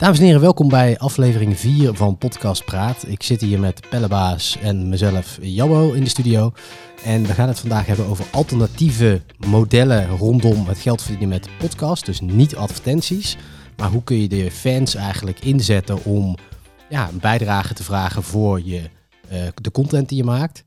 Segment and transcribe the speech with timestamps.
[0.00, 3.04] Dames en heren, welkom bij aflevering 4 van Podcast Praat.
[3.06, 6.52] Ik zit hier met Pellebaas en mezelf, Jabbo, in de studio.
[7.04, 12.06] En we gaan het vandaag hebben over alternatieve modellen rondom het geld verdienen met podcast.
[12.06, 13.36] Dus niet advertenties,
[13.76, 16.36] maar hoe kun je de fans eigenlijk inzetten om
[16.88, 18.90] ja, een bijdrage te vragen voor je,
[19.32, 20.64] uh, de content die je maakt.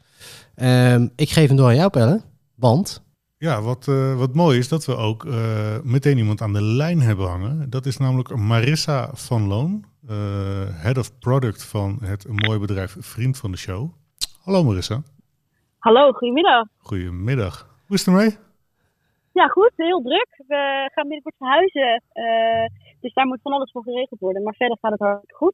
[0.56, 2.22] Um, ik geef hem door aan jou, Pelle,
[2.56, 3.03] want
[3.48, 5.34] ja, wat, uh, wat mooi is dat we ook uh,
[5.84, 7.70] meteen iemand aan de lijn hebben hangen.
[7.70, 10.12] Dat is namelijk Marissa van Loon, uh,
[10.70, 13.91] Head of Product van het mooie bedrijf Vriend van de Show.
[14.44, 15.02] Hallo Marissa.
[15.77, 16.68] Hallo, goedemiddag.
[16.77, 17.76] Goedemiddag.
[17.88, 18.38] Hoe is het ermee?
[19.32, 19.71] Ja, goed.
[19.76, 20.44] Heel druk.
[20.48, 22.04] We gaan binnenkort verhuizen.
[22.99, 24.44] dus daar moet van alles voor geregeld worden.
[24.44, 25.54] Maar verder gaat het hartstikke goed.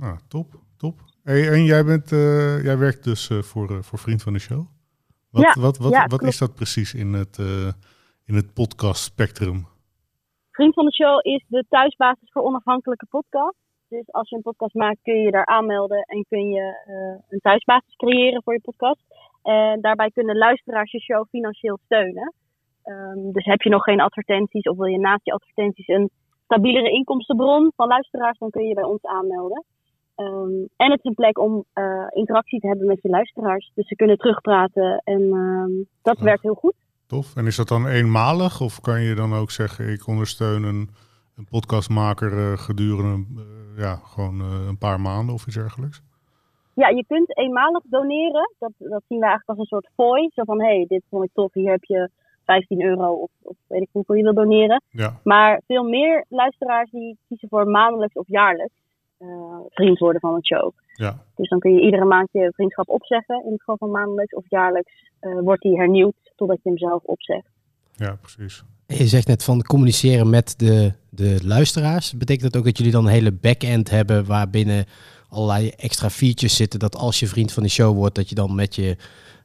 [0.00, 1.00] Ah, top, top.
[1.22, 2.10] Hey, en jij, bent,
[2.64, 4.79] jij werkt dus voor, voor Vriend van de Show?
[5.30, 7.72] Wat, ja, wat, wat, wat is dat precies in het, uh,
[8.26, 9.66] in het podcast spectrum?
[10.50, 13.56] Vriend van de show is de thuisbasis voor onafhankelijke podcast.
[13.88, 17.24] Dus als je een podcast maakt, kun je je daar aanmelden en kun je uh,
[17.28, 19.00] een thuisbasis creëren voor je podcast.
[19.42, 22.34] En daarbij kunnen luisteraars je show financieel steunen.
[22.84, 26.10] Um, dus heb je nog geen advertenties of wil je naast je advertenties een
[26.44, 29.64] stabielere inkomstenbron van luisteraars, dan kun je bij ons aanmelden.
[30.20, 33.70] Um, en het is een plek om uh, interactie te hebben met je luisteraars.
[33.74, 36.74] Dus ze kunnen terugpraten en uh, dat werkt heel goed.
[37.06, 37.36] Tof.
[37.36, 40.88] En is dat dan eenmalig of kan je dan ook zeggen ik ondersteun een,
[41.36, 46.02] een podcastmaker uh, gedurende eh, ja, gewoon een paar maanden of iets dergelijks?
[46.74, 48.54] Ja, je kunt eenmalig doneren.
[48.58, 50.30] Dat, dat zien we eigenlijk als een soort fooi.
[50.34, 52.10] Zo van hé, hey, dit vond ik tof, hier heb je
[52.44, 54.82] 15 euro of, of weet ik hoeveel je wil doneren.
[54.90, 55.20] Ja.
[55.24, 58.74] Maar veel meer luisteraars die kiezen voor maandelijks of jaarlijks.
[59.22, 60.72] Uh, vriend worden van het show.
[60.94, 61.24] Ja.
[61.36, 63.44] Dus dan kun je iedere maand je vriendschap opzeggen.
[63.44, 67.02] In het geval van maandelijks of jaarlijks uh, wordt die hernieuwd totdat je hem zelf
[67.02, 67.48] opzegt.
[67.92, 68.64] Ja, precies.
[68.86, 72.16] Je zegt net van communiceren met de, de luisteraars.
[72.16, 74.84] Betekent dat ook dat jullie dan een hele back-end hebben waarbinnen
[75.28, 76.78] allerlei extra features zitten?
[76.78, 78.96] Dat als je vriend van de show wordt, dat je dan met je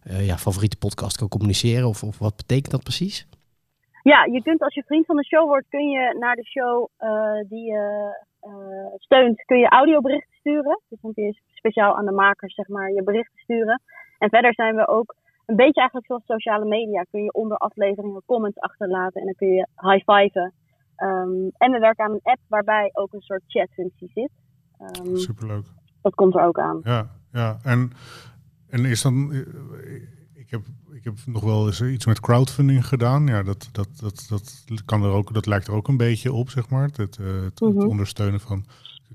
[0.07, 1.87] uh, ja, favoriete podcast kan communiceren?
[1.87, 3.27] Of, of wat betekent dat precies?
[4.03, 6.89] Ja, je kunt als je vriend van de show wordt, kun je naar de show
[7.49, 8.15] die je
[8.45, 10.82] uh, steunt, kun je audioberichten sturen.
[10.89, 13.82] Dus dan kun je speciaal aan de makers zeg maar, je berichten sturen.
[14.17, 17.06] En verder zijn we ook een beetje eigenlijk zoals sociale media.
[17.11, 20.54] Kun je onder afleveringen comments achterlaten en dan kun je high-fiven.
[20.98, 24.32] Um, en we werken aan een app waarbij ook een soort chatfunctie zit.
[24.80, 25.66] Um, Superleuk.
[26.02, 26.82] Dat komt er ook aan.
[26.83, 27.58] Ja, ja.
[27.64, 27.92] En,
[28.70, 29.32] en is dan
[30.45, 30.61] ik heb,
[30.94, 33.28] ik heb nog wel eens iets met crowdfunding gedaan.
[33.28, 34.26] Ja, dat, dat, dat,
[34.66, 36.83] dat, kan er ook, dat lijkt er ook een beetje op, zeg maar.
[36.83, 37.89] Het, het, het mm -hmm.
[37.89, 38.64] ondersteunen van.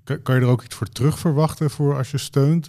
[0.04, 2.68] Kan, kan, je er ook iets voor terug verwachten voor als je steunt?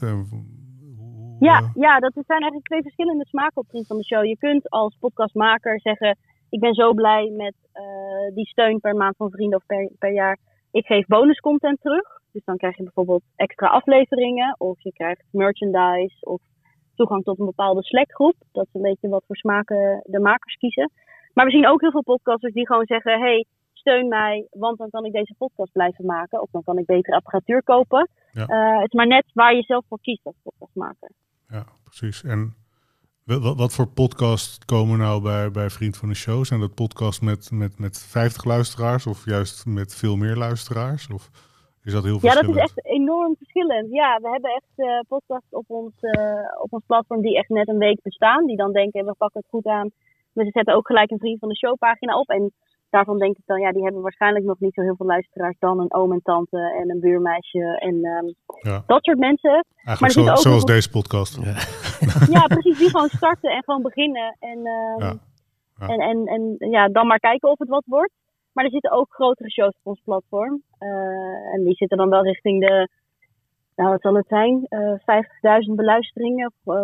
[1.39, 1.69] ja, uh...
[1.73, 4.25] ja, dat zijn eigenlijk twee verschillende smaken op van de Show.
[4.25, 6.17] Je kunt als podcastmaker zeggen:
[6.49, 10.13] Ik ben zo blij met uh, die steun per maand van vrienden of per, per
[10.13, 10.37] jaar.
[10.71, 12.19] Ik geef bonuscontent terug.
[12.31, 16.41] Dus dan krijg je bijvoorbeeld extra afleveringen, of je krijgt merchandise, of
[17.01, 18.35] toegang tot een bepaalde Slack-groep.
[18.51, 20.91] Dat is een beetje wat voor smaken de makers kiezen.
[21.33, 24.89] Maar we zien ook heel veel podcasters die gewoon zeggen: hey, steun mij, want dan
[24.89, 26.41] kan ik deze podcast blijven maken.
[26.41, 28.09] Of dan kan ik betere apparatuur kopen.
[28.31, 28.45] Ja.
[28.47, 31.11] Uh, het is maar net waar je zelf voor kiest als podcastmaker.
[31.47, 32.23] Ja, precies.
[32.23, 32.53] En
[33.23, 36.45] wat, wat voor podcast komen nou bij, bij Vriend van de Show?
[36.45, 41.07] Zijn dat podcasts met, met, met 50 luisteraars of juist met veel meer luisteraars?
[41.07, 41.29] Of
[41.83, 43.91] is dat heel Ja, dat is echt enorm verschillend.
[43.91, 47.67] Ja, we hebben echt uh, podcasts op ons, uh, op ons platform die echt net
[47.67, 48.45] een week bestaan.
[48.45, 49.91] Die dan denken, we pakken het goed aan.
[50.33, 52.29] We zetten ook gelijk een vriend van de show pagina op.
[52.29, 52.51] En
[52.89, 55.79] daarvan denk ik dan, ja, die hebben waarschijnlijk nog niet zo heel veel luisteraars dan
[55.79, 58.83] een oom en tante en een buurmeisje en um, ja.
[58.87, 59.65] dat soort mensen.
[59.75, 60.63] Eigenlijk zo, zoals nog...
[60.63, 61.39] deze podcast.
[61.43, 61.55] Ja.
[62.39, 62.47] ja.
[62.47, 62.77] precies.
[62.77, 64.35] Die gewoon starten en gewoon beginnen.
[64.39, 65.17] En, um, ja.
[65.87, 68.13] En, en, en ja, dan maar kijken of het wat wordt.
[68.53, 70.63] Maar er zitten ook grotere shows op ons platform.
[70.79, 72.89] Uh, en die zitten dan wel richting de,
[73.75, 74.93] nou wat zal het zijn, uh,
[75.69, 76.81] 50.000 beluisteringen of uh,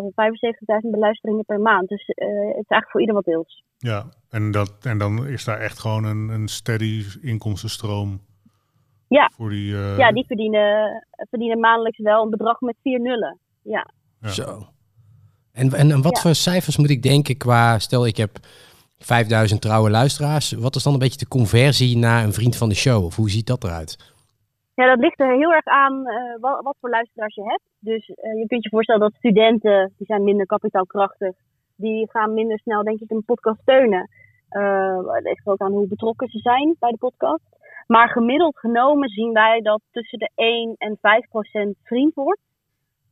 [0.84, 1.90] 75.000 beluisteringen per maand.
[1.90, 3.64] Dus uh, het is eigenlijk voor ieder wat deels.
[3.78, 8.22] Ja, en, dat, en dan is daar echt gewoon een, een steady inkomstenstroom.
[9.08, 9.98] Ja, voor die, uh...
[9.98, 13.40] ja die verdienen, verdienen maandelijks wel een bedrag met vier nullen.
[13.62, 13.88] Ja.
[14.22, 14.30] ja.
[14.30, 14.68] Zo.
[15.52, 16.22] En, en, en wat ja.
[16.22, 18.40] voor cijfers moet ik denken qua, stel ik heb
[19.00, 20.52] 5000 trouwe luisteraars.
[20.52, 23.04] Wat is dan een beetje de conversie naar een vriend van de show?
[23.04, 24.16] Of hoe ziet dat eruit?
[24.74, 27.64] Ja, dat ligt er heel erg aan uh, wat, voor luisteraars je hebt.
[27.80, 31.36] Dus uh, je kunt je voorstellen dat studenten, die zijn minder kapitaalkrachtig,
[31.76, 34.10] die gaan minder snel, denk ik, een podcast steunen.
[34.50, 37.44] Uh, dat ligt ook aan hoe betrokken ze zijn bij de podcast.
[37.88, 42.40] Maar gemiddeld genomen zien wij dat tussen de 1 en 5 procent vriend wordt.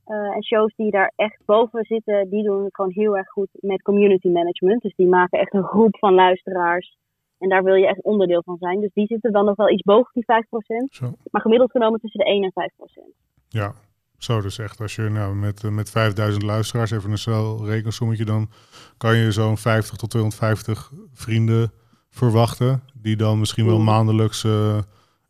[0.07, 3.49] Uh, en shows die daar echt boven zitten, die doen het gewoon heel erg goed
[3.51, 4.81] met community management.
[4.81, 6.97] Dus die maken echt een groep van luisteraars.
[7.37, 8.79] En daar wil je echt onderdeel van zijn.
[8.81, 10.93] Dus die zitten dan nog wel iets boven die 5%.
[10.93, 11.13] Zo.
[11.31, 13.13] Maar gemiddeld genomen tussen de 1 en 5%.
[13.49, 13.73] Ja,
[14.17, 14.81] zo dus echt.
[14.81, 18.49] Als je nou met, eh, met 5000 luisteraars, even een snel rekensommetje, dan
[18.97, 21.71] kan je zo'n 50 tot 250 vrienden
[22.09, 22.81] verwachten.
[23.01, 23.83] Die dan misschien wel Mm.
[23.83, 24.77] maandelijks, eh,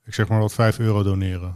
[0.06, 1.56] ik zeg maar wat, 5 euro doneren.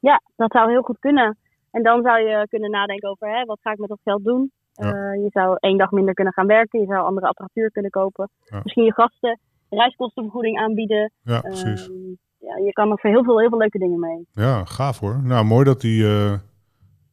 [0.00, 1.36] Ja, dat zou heel goed kunnen.
[1.70, 4.52] En dan zou je kunnen nadenken over hè, wat ga ik met dat geld doen.
[4.72, 4.92] Ja.
[4.92, 6.80] Eh, je zou één dag minder kunnen gaan werken.
[6.80, 8.30] Je zou andere apparatuur kunnen kopen.
[8.44, 8.60] Ja.
[8.62, 11.12] Misschien je gasten reiskostenvergoeding aanbieden.
[11.22, 11.88] Ja, precies.
[11.88, 11.96] Ehm,
[12.38, 14.26] ja, je kan er voor heel veel, heel veel leuke dingen mee.
[14.32, 15.20] Ja, gaaf hoor.
[15.22, 16.34] Nou, mooi dat die, eh,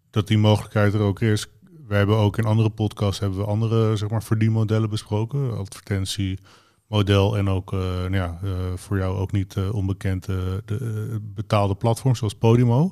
[0.10, 1.48] dat die mogelijkheid er ook is.
[1.88, 5.58] We hebben ook in andere podcasts hebben we andere zeg maar, verdienmodellen besproken.
[5.58, 8.38] Advertentiemodel en ook eh, nou ja,
[8.76, 12.92] voor jou ook niet onbekend de betaalde platforms zoals Podimo.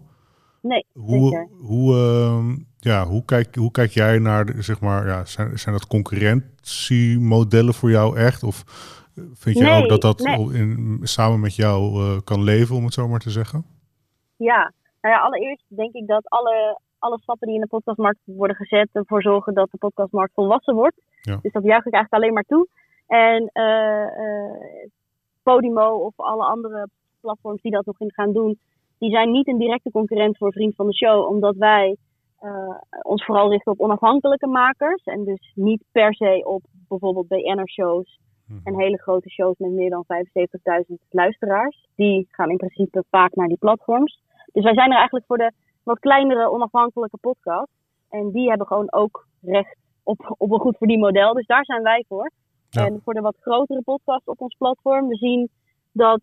[0.64, 1.48] Nee, Hoe, zeker.
[1.62, 5.76] hoe, ehm, ja, hoe, kijk, hoe kijk jij naar, de, zeg maar, ja, zijn, zijn
[5.76, 8.44] dat concurrentiemodellen voor jou echt?
[8.44, 8.64] Of
[9.16, 10.54] eh, vind je Nee, ook dat dat nee.
[10.54, 13.66] in, samen met jou eh, kan leven, om het zo maar te zeggen?
[14.36, 18.56] Ja, nou ja, allereerst denk ik dat alle, alle stappen die in de podcastmarkt worden
[18.56, 21.02] gezet ervoor zorgen dat de podcastmarkt volwassen wordt.
[21.22, 21.40] Ja.
[21.42, 22.68] Dus dat juich ik eigenlijk alleen maar toe.
[23.08, 24.08] En eh,
[25.44, 26.88] Podimo of alle andere
[27.22, 28.60] platforms die dat nog in gaan doen,
[28.98, 31.98] die zijn niet een directe concurrent voor Vriend van de Show, omdat wij
[32.40, 32.50] eh,
[33.02, 35.04] ons vooral richten op onafhankelijke makers.
[35.04, 38.60] En dus niet per se op bijvoorbeeld BN'er-shows Mhm.
[38.64, 41.88] en hele grote shows met meer dan 75.000 luisteraars.
[41.96, 44.22] Die gaan in principe vaak naar die platforms.
[44.52, 45.52] Dus wij zijn er eigenlijk voor de
[45.84, 47.74] wat kleinere onafhankelijke podcasts.
[48.10, 51.34] En die hebben gewoon ook recht op, op een goed verdienmodel.
[51.34, 52.32] Dus daar zijn wij voor.
[52.70, 52.86] Ja.
[52.86, 55.50] En voor de wat grotere podcasts op ons platform, we zien
[55.92, 56.22] dat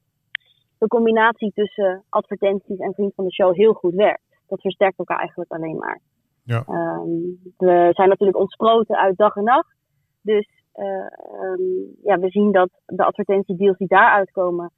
[0.80, 4.38] de combinatie tussen advertenties en vriend van de show heel goed werkt.
[4.46, 6.00] Dat versterkt elkaar eigenlijk alleen maar.
[6.44, 6.62] Ja.
[6.66, 7.10] Ehm,
[7.56, 9.74] we zijn natuurlijk ontsproten uit dag en nacht.
[10.22, 11.62] Dus eh, ehm,
[12.02, 14.70] ja, we zien dat de advertentiedeals die daaruit komen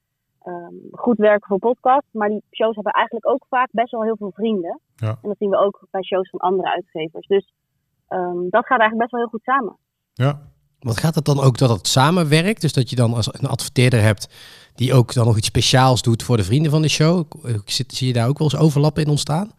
[0.42, 2.12] ehm, goed werken voor podcasts.
[2.12, 4.80] Maar die shows hebben eigenlijk ook vaak best wel heel veel vrienden.
[4.94, 5.08] Ja.
[5.08, 7.26] En dat zien we ook bij shows van andere uitgevers.
[7.26, 7.52] Dus
[8.50, 9.76] dat gaat eigenlijk best wel heel goed samen.
[10.12, 10.40] Ja,
[10.82, 12.60] Wat gaat het dan ook dat het samenwerkt?
[12.60, 14.28] Dus dat je dan als een adverteerder hebt
[14.74, 17.24] die ook dan nog iets speciaals doet voor de vrienden van de show.
[17.64, 19.50] Zit, zie je daar ook wel eens overlappen in ontstaan?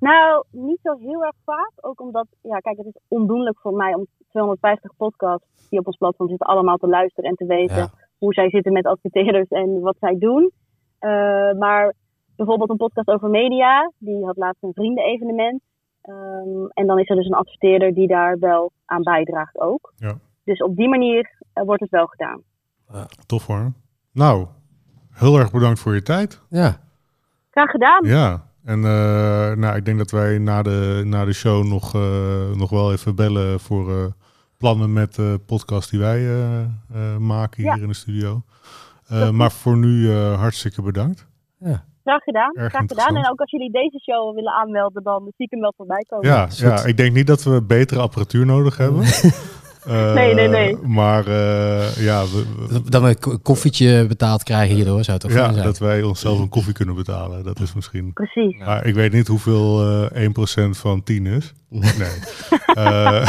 [0.00, 1.72] Nou, niet zo heel erg vaak.
[1.80, 5.96] Ook omdat, ja, kijk, het is ondoenlijk voor mij om 250 podcasts die op ons
[5.96, 7.90] platform zitten allemaal te luisteren en te weten Ja.
[8.18, 10.50] hoe zij zitten met adverteerders en wat zij doen.
[10.98, 11.10] Eh,
[11.58, 11.94] maar
[12.36, 15.60] bijvoorbeeld een podcast over media, die had laatst een vriendenevenement.
[16.02, 19.92] Ehm, en dan is er dus een adverteerder die daar wel aan bijdraagt ook.
[19.96, 20.14] Ja.
[20.44, 22.42] Dus op die manier eh, wordt het wel gedaan.
[23.26, 23.72] tof hoor.
[24.12, 24.46] Nou,
[25.10, 26.40] heel erg bedankt voor je tijd.
[26.50, 26.80] Ja,
[27.50, 28.04] Graag gedaan.
[28.04, 32.50] Ja, en eh, nou, ik denk dat wij na de, na de show nog, eh,
[32.54, 34.04] nog wel even bellen voor eh,
[34.58, 36.68] plannen met de podcast die wij eh, eh,
[37.18, 37.72] maken Ja.
[37.74, 38.42] hier in de studio.
[39.06, 41.26] Eh, maar voor nu eh, hartstikke bedankt.
[41.58, 41.84] ja.
[42.04, 42.54] Graag gedaan.
[42.54, 43.16] Erg Graag gedaan.
[43.16, 46.28] En ook als jullie deze show willen aanmelden, dan zie ik hem wel voorbij komen.
[46.28, 49.02] Ja, ja, ik denk niet dat we betere apparatuur nodig hebben.
[49.86, 50.76] Eh, Nee, nee, nee.
[50.76, 55.26] Maar eh, ja, we- we- Dat we een ko- koffietje betaald krijgen hierdoor, zou het
[55.26, 55.64] toch ja, zijn?
[55.64, 57.44] dat wij onszelf een koffie kunnen betalen.
[57.44, 58.12] Dat is misschien...
[58.12, 58.58] Precies.
[58.58, 59.82] Maar ik weet niet hoeveel
[60.12, 61.52] eh 1% van 10 is.
[61.70, 61.82] Nee.
[62.74, 63.28] Eh,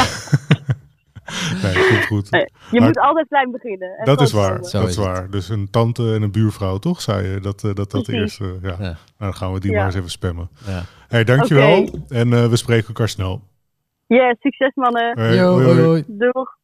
[1.62, 2.30] nee, goed, goed.
[2.30, 3.88] Nee, Je Maar- moet altijd klein beginnen.
[3.98, 5.30] en Dat is waar, dat is waar.
[5.30, 7.00] Dus een tante en een buurvrouw, toch?
[7.02, 8.44] Zei je dat eh, dat, dat eerste...
[8.62, 8.68] Ja.
[8.68, 8.76] Ja.
[8.78, 9.76] Nou, dan gaan we die Ja.
[9.76, 10.48] maar eens even spammen.
[10.66, 10.84] Ja.
[11.08, 11.78] hey, dankjewel.
[11.82, 11.98] Oké.
[12.08, 13.42] En eh, we spreken elkaar snel.
[14.14, 15.18] Ja, succes mannen.
[15.18, 15.86] Hey, Yo, hoi, hoi, hoi.
[15.86, 16.04] hoi.
[16.06, 16.56] Doeg.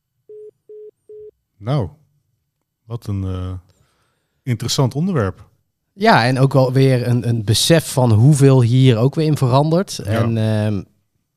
[1.57, 1.89] Nou,
[2.87, 3.53] wat een eh,
[4.43, 5.49] interessant onderwerp.
[5.93, 9.99] Ja, en ook wel weer een, een besef van hoeveel hier ook weer in verandert.
[9.99, 10.83] En ehm,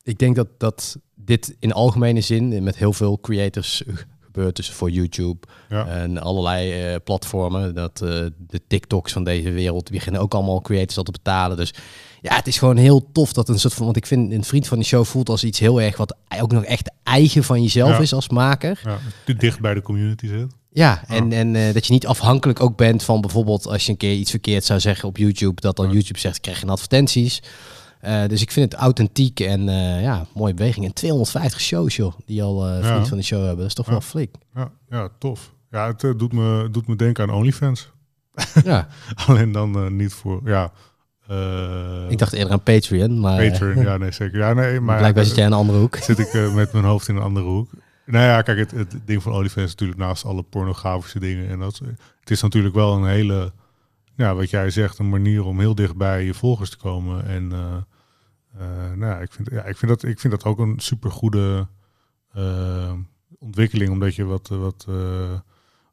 [0.04, 3.96] ik denk dat, dat dit in algemene zin met heel veel creators eh,
[4.34, 4.56] gebeurt.
[4.56, 5.88] Dus voor YouTube Ja.
[5.88, 7.76] en allerlei eh, platformen.
[7.76, 8.10] Dat eh,
[8.48, 11.58] de TikToks van deze wereld beginnen ook allemaal creators al te betalen.
[11.58, 11.74] Dus
[12.22, 13.86] ja, het is gewoon heel tof dat een soort van...
[13.86, 16.52] Want ik vind een vriend van de show voelt als iets heel erg wat ook
[16.52, 18.00] nog echt eigen van jezelf Ja.
[18.00, 18.80] is als maker.
[18.84, 20.52] Ja, te dicht bij de community zit.
[20.72, 23.98] Ja, en, en eh, dat je niet afhankelijk ook bent van bijvoorbeeld als je een
[23.98, 25.92] keer iets verkeerd zou zeggen op YouTube, dat dan.
[25.92, 27.42] YouTube zegt, krijg je advertenties.
[28.04, 30.86] Eh, dus ik vind het authentiek en eh, ja, mooie beweging.
[30.86, 33.06] En 250 shows, joh, die al eh vriend Ja.
[33.06, 33.58] van de show hebben.
[33.58, 33.92] Dat is toch Ja.
[33.92, 34.36] wel flink.
[34.56, 35.54] Ja, ja tof.
[35.70, 37.90] Ja, het doet, me, doet me denken aan OnlyFans.
[38.64, 38.88] ja,
[39.28, 40.42] Alleen dan niet voor...
[40.46, 40.72] Ja,
[42.10, 44.38] ik dacht eerder aan Patreon, maar Patreon, ja, nee, zeker.
[44.40, 45.96] Ja, nee, maar blijkbaar zit jij in een andere hoek.
[45.96, 47.70] zit ik met mijn hoofd in een andere hoek.
[48.06, 51.50] Nou ja, kijk, het, het ding van OnlyFans is natuurlijk naast alle pornografische dingen.
[51.50, 51.82] En dat,
[52.20, 53.52] het is natuurlijk wel een hele,
[54.16, 57.26] ja, wat jij zegt, een manier om heel dicht bij je volgers te komen.
[57.28, 57.52] En
[58.96, 61.68] nou ja, ik vind, ja, ik vind, dat, ik vind dat ook een supergoede
[62.34, 62.94] eh
[63.40, 63.92] ontwikkeling.
[63.92, 65.40] Omdat je wat, wat, eh,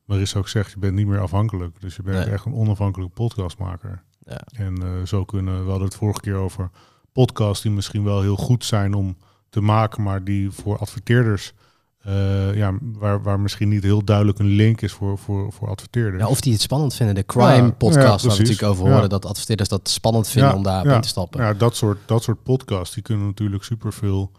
[0.05, 1.81] Marissa ook zegt, je bent niet meer afhankelijk.
[1.81, 2.35] Dus je bent Nee.
[2.35, 4.03] echt een onafhankelijke podcastmaker.
[4.19, 4.41] Ja.
[4.53, 6.71] En eh, zo kunnen, we hadden het vorige keer over
[7.13, 9.17] podcasts die misschien wel heel goed zijn om
[9.49, 11.53] te maken, maar die voor adverteerders,
[12.01, 16.23] eh, ja, waar, waar misschien niet heel duidelijk een link is voor, voor, voor adverteerders.
[16.23, 17.15] Ja, of die het spannend vinden.
[17.15, 18.91] De crime podcast ja, waar we natuurlijk over Ja.
[18.91, 19.11] hoorden.
[19.11, 21.41] Dat adverteerders dat spannend vinden om daar ja, in te stappen.
[21.41, 24.31] Ja, dat soort, dat soort podcasts, die kunnen natuurlijk superveel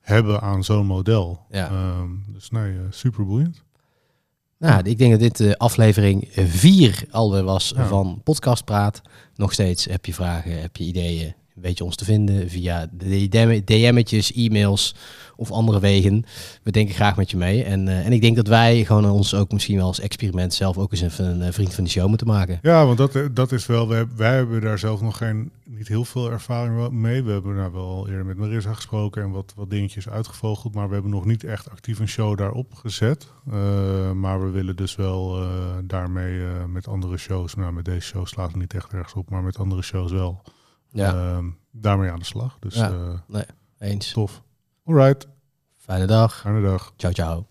[0.00, 1.46] hebben aan zo'n model.
[1.50, 1.68] Ja.
[1.68, 3.62] Ehm, dus nee, eh, super boeiend.
[4.58, 9.02] Nou, ik denk dat dit de aflevering 4 alweer was van Podcast Praat.
[9.34, 13.28] Nog steeds heb je vragen, heb je ideeën, weet je ons te vinden via de
[13.28, 14.94] DM DM'tjes, e-mails
[15.40, 16.24] of andere wegen.
[16.62, 17.64] We denken graag met je mee.
[17.64, 20.78] En, eh, en ik denk dat wij gewoon ons ook misschien wel als experiment zelf
[20.78, 22.58] ook eens een eh, vriend van de show moeten maken.
[22.62, 26.04] Ja, want dat, eh, dat is wel, wij, hebben daar zelf nog geen, niet heel
[26.04, 27.22] veel ervaring mee.
[27.22, 30.94] We hebben nou wel eerder met Marissa gesproken en wat, wat dingetjes uitgevogeld, maar we
[30.94, 33.26] hebben nog niet echt actief een show daarop gezet.
[34.14, 35.46] Maar we willen dus wel
[35.84, 39.42] daarmee met andere shows, nou met deze show slaat het niet echt ergens op, maar
[39.42, 40.42] met andere shows wel,
[40.92, 42.56] Ja, ehm, daarmee aan de slag.
[42.58, 42.90] Dus Ja.
[43.28, 43.40] eh,
[43.78, 44.12] eens.
[44.12, 44.42] tof.
[44.84, 45.28] Alright,
[45.76, 46.40] Fijne dag.
[46.40, 46.92] fijne dag.
[46.96, 47.46] Ciao, ciao.